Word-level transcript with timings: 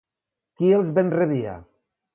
Qui 0.61 0.71
els 0.79 0.91
ben 0.97 1.15
rebia? 1.19 1.57